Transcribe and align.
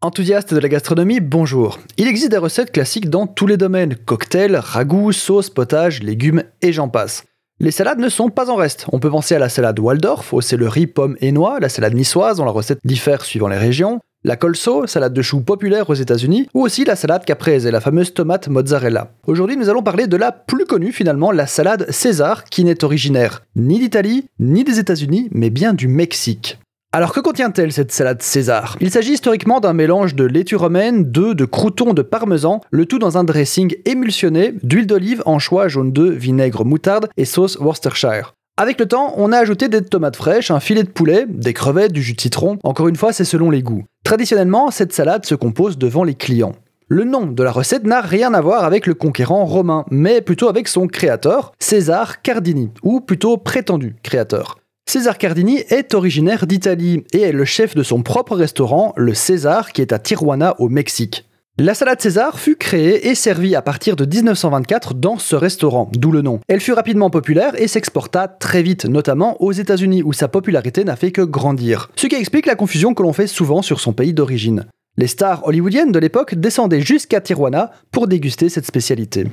Enthousiaste 0.00 0.54
de 0.54 0.60
la 0.60 0.68
gastronomie, 0.68 1.18
bonjour. 1.18 1.80
Il 1.96 2.06
existe 2.06 2.30
des 2.30 2.36
recettes 2.36 2.70
classiques 2.70 3.10
dans 3.10 3.26
tous 3.26 3.48
les 3.48 3.56
domaines 3.56 3.96
cocktails, 3.96 4.54
ragoûts, 4.54 5.10
sauces, 5.10 5.50
potages, 5.50 6.04
légumes 6.04 6.44
et 6.62 6.72
j'en 6.72 6.88
passe. 6.88 7.24
Les 7.58 7.72
salades 7.72 7.98
ne 7.98 8.08
sont 8.08 8.28
pas 8.28 8.48
en 8.48 8.54
reste. 8.54 8.86
On 8.92 9.00
peut 9.00 9.10
penser 9.10 9.34
à 9.34 9.40
la 9.40 9.48
salade 9.48 9.80
Waldorf, 9.80 10.32
au 10.32 10.40
céleri, 10.40 10.86
pommes 10.86 11.16
et 11.20 11.32
noix, 11.32 11.58
la 11.58 11.68
salade 11.68 11.94
niçoise 11.94 12.36
dont 12.36 12.44
la 12.44 12.52
recette 12.52 12.78
diffère 12.84 13.24
suivant 13.24 13.48
les 13.48 13.56
régions, 13.56 13.98
la 14.22 14.36
colso, 14.36 14.86
salade 14.86 15.14
de 15.14 15.22
choux 15.22 15.40
populaire 15.40 15.90
aux 15.90 15.94
États-Unis, 15.94 16.48
ou 16.54 16.62
aussi 16.62 16.84
la 16.84 16.94
salade 16.94 17.24
caprese, 17.24 17.66
la 17.66 17.80
fameuse 17.80 18.14
tomate 18.14 18.46
mozzarella. 18.46 19.10
Aujourd'hui, 19.26 19.56
nous 19.56 19.68
allons 19.68 19.82
parler 19.82 20.06
de 20.06 20.16
la 20.16 20.30
plus 20.30 20.64
connue 20.64 20.92
finalement, 20.92 21.32
la 21.32 21.48
salade 21.48 21.90
César, 21.90 22.44
qui 22.44 22.62
n'est 22.62 22.84
originaire 22.84 23.42
ni 23.56 23.80
d'Italie, 23.80 24.26
ni 24.38 24.62
des 24.62 24.78
États-Unis, 24.78 25.28
mais 25.32 25.50
bien 25.50 25.74
du 25.74 25.88
Mexique. 25.88 26.57
Alors 26.90 27.12
que 27.12 27.20
contient-elle 27.20 27.70
cette 27.70 27.92
salade 27.92 28.22
César? 28.22 28.78
Il 28.80 28.90
s'agit 28.90 29.12
historiquement 29.12 29.60
d'un 29.60 29.74
mélange 29.74 30.14
de 30.14 30.24
laitue 30.24 30.56
romaine, 30.56 31.04
d'œufs, 31.04 31.36
de 31.36 31.44
croutons, 31.44 31.92
de 31.92 32.00
parmesan, 32.00 32.62
le 32.70 32.86
tout 32.86 32.98
dans 32.98 33.18
un 33.18 33.24
dressing 33.24 33.76
émulsionné 33.84 34.54
d'huile 34.62 34.86
d'olive, 34.86 35.22
anchois, 35.26 35.68
jaune 35.68 35.92
d'œuf, 35.92 36.14
vinaigre, 36.14 36.64
moutarde 36.64 37.10
et 37.18 37.26
sauce 37.26 37.58
Worcestershire. 37.60 38.32
Avec 38.56 38.80
le 38.80 38.86
temps, 38.86 39.12
on 39.18 39.32
a 39.32 39.38
ajouté 39.38 39.68
des 39.68 39.82
tomates 39.82 40.16
fraîches, 40.16 40.50
un 40.50 40.60
filet 40.60 40.82
de 40.82 40.88
poulet, 40.88 41.26
des 41.28 41.52
crevettes, 41.52 41.92
du 41.92 42.02
jus 42.02 42.14
de 42.14 42.20
citron. 42.22 42.58
Encore 42.62 42.88
une 42.88 42.96
fois, 42.96 43.12
c'est 43.12 43.24
selon 43.24 43.50
les 43.50 43.62
goûts. 43.62 43.84
Traditionnellement, 44.02 44.70
cette 44.70 44.94
salade 44.94 45.26
se 45.26 45.34
compose 45.34 45.76
devant 45.76 46.04
les 46.04 46.14
clients. 46.14 46.54
Le 46.88 47.04
nom 47.04 47.26
de 47.26 47.42
la 47.42 47.52
recette 47.52 47.84
n'a 47.84 48.00
rien 48.00 48.32
à 48.32 48.40
voir 48.40 48.64
avec 48.64 48.86
le 48.86 48.94
conquérant 48.94 49.44
romain, 49.44 49.84
mais 49.90 50.22
plutôt 50.22 50.48
avec 50.48 50.68
son 50.68 50.86
créateur, 50.86 51.52
César 51.58 52.22
Cardini, 52.22 52.70
ou 52.82 53.02
plutôt 53.02 53.36
prétendu 53.36 53.94
créateur. 54.02 54.57
César 54.88 55.18
Cardini 55.18 55.58
est 55.68 55.92
originaire 55.92 56.46
d'Italie 56.46 57.04
et 57.12 57.20
est 57.20 57.32
le 57.32 57.44
chef 57.44 57.74
de 57.74 57.82
son 57.82 58.02
propre 58.02 58.34
restaurant, 58.34 58.94
le 58.96 59.12
César, 59.12 59.74
qui 59.74 59.82
est 59.82 59.92
à 59.92 59.98
Tijuana 59.98 60.54
au 60.60 60.70
Mexique. 60.70 61.28
La 61.58 61.74
salade 61.74 62.00
César 62.00 62.40
fut 62.40 62.56
créée 62.56 63.06
et 63.06 63.14
servie 63.14 63.54
à 63.54 63.60
partir 63.60 63.96
de 63.96 64.06
1924 64.06 64.94
dans 64.94 65.18
ce 65.18 65.36
restaurant, 65.36 65.90
d'où 65.92 66.10
le 66.10 66.22
nom. 66.22 66.40
Elle 66.48 66.62
fut 66.62 66.72
rapidement 66.72 67.10
populaire 67.10 67.52
et 67.60 67.68
s'exporta 67.68 68.28
très 68.28 68.62
vite, 68.62 68.86
notamment 68.86 69.36
aux 69.42 69.52
États-Unis 69.52 70.02
où 70.02 70.14
sa 70.14 70.26
popularité 70.26 70.84
n'a 70.84 70.96
fait 70.96 71.12
que 71.12 71.20
grandir. 71.20 71.90
Ce 71.94 72.06
qui 72.06 72.16
explique 72.16 72.46
la 72.46 72.56
confusion 72.56 72.94
que 72.94 73.02
l'on 73.02 73.12
fait 73.12 73.26
souvent 73.26 73.60
sur 73.60 73.80
son 73.80 73.92
pays 73.92 74.14
d'origine. 74.14 74.64
Les 74.96 75.06
stars 75.06 75.46
hollywoodiennes 75.46 75.92
de 75.92 75.98
l'époque 75.98 76.34
descendaient 76.34 76.80
jusqu'à 76.80 77.20
Tijuana 77.20 77.72
pour 77.92 78.08
déguster 78.08 78.48
cette 78.48 78.64
spécialité. 78.64 79.26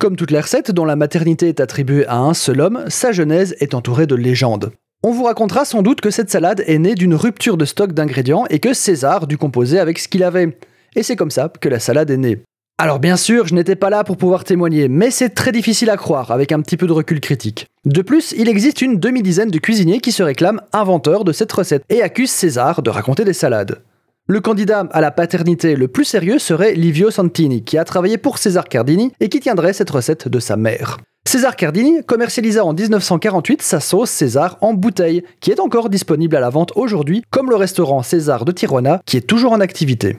Comme 0.00 0.16
toutes 0.16 0.30
les 0.30 0.40
recettes 0.40 0.70
dont 0.70 0.86
la 0.86 0.96
maternité 0.96 1.48
est 1.48 1.60
attribuée 1.60 2.06
à 2.06 2.16
un 2.16 2.32
seul 2.32 2.62
homme, 2.62 2.84
sa 2.88 3.12
genèse 3.12 3.54
est 3.60 3.74
entourée 3.74 4.06
de 4.06 4.14
légendes. 4.14 4.72
On 5.06 5.10
vous 5.10 5.24
racontera 5.24 5.66
sans 5.66 5.82
doute 5.82 6.00
que 6.00 6.08
cette 6.08 6.30
salade 6.30 6.64
est 6.66 6.78
née 6.78 6.94
d'une 6.94 7.14
rupture 7.14 7.58
de 7.58 7.66
stock 7.66 7.92
d'ingrédients 7.92 8.46
et 8.48 8.58
que 8.58 8.72
César 8.72 9.26
dut 9.26 9.36
composer 9.36 9.78
avec 9.78 9.98
ce 9.98 10.08
qu'il 10.08 10.24
avait. 10.24 10.56
Et 10.96 11.02
c'est 11.02 11.14
comme 11.14 11.30
ça 11.30 11.52
que 11.60 11.68
la 11.68 11.78
salade 11.78 12.10
est 12.10 12.16
née. 12.16 12.40
Alors 12.78 13.00
bien 13.00 13.18
sûr, 13.18 13.46
je 13.46 13.54
n'étais 13.54 13.76
pas 13.76 13.90
là 13.90 14.02
pour 14.02 14.16
pouvoir 14.16 14.44
témoigner, 14.44 14.88
mais 14.88 15.10
c'est 15.10 15.28
très 15.28 15.52
difficile 15.52 15.90
à 15.90 15.98
croire 15.98 16.30
avec 16.30 16.52
un 16.52 16.62
petit 16.62 16.78
peu 16.78 16.86
de 16.86 16.92
recul 16.94 17.20
critique. 17.20 17.66
De 17.84 18.00
plus, 18.00 18.32
il 18.38 18.48
existe 18.48 18.80
une 18.80 18.98
demi-dizaine 18.98 19.50
de 19.50 19.58
cuisiniers 19.58 20.00
qui 20.00 20.10
se 20.10 20.22
réclament 20.22 20.62
inventeurs 20.72 21.24
de 21.24 21.32
cette 21.32 21.52
recette 21.52 21.84
et 21.90 22.00
accusent 22.00 22.30
César 22.30 22.80
de 22.80 22.88
raconter 22.88 23.24
des 23.24 23.34
salades. 23.34 23.82
Le 24.26 24.40
candidat 24.40 24.88
à 24.90 25.02
la 25.02 25.10
paternité 25.10 25.76
le 25.76 25.88
plus 25.88 26.06
sérieux 26.06 26.38
serait 26.38 26.72
Livio 26.72 27.10
Santini, 27.10 27.62
qui 27.62 27.76
a 27.76 27.84
travaillé 27.84 28.16
pour 28.16 28.38
César 28.38 28.70
Cardini 28.70 29.12
et 29.20 29.28
qui 29.28 29.40
tiendrait 29.40 29.74
cette 29.74 29.90
recette 29.90 30.28
de 30.28 30.40
sa 30.40 30.56
mère. 30.56 30.96
César 31.26 31.56
Cardini 31.56 32.04
commercialisa 32.04 32.64
en 32.64 32.74
1948 32.74 33.60
sa 33.60 33.80
sauce 33.80 34.10
César 34.10 34.56
en 34.60 34.72
bouteille, 34.72 35.24
qui 35.40 35.50
est 35.50 35.58
encore 35.58 35.88
disponible 35.88 36.36
à 36.36 36.40
la 36.40 36.50
vente 36.50 36.72
aujourd'hui, 36.76 37.24
comme 37.30 37.50
le 37.50 37.56
restaurant 37.56 38.02
César 38.02 38.44
de 38.44 38.52
Tijuana, 38.52 39.00
qui 39.04 39.16
est 39.16 39.26
toujours 39.26 39.52
en 39.52 39.60
activité. 39.60 40.18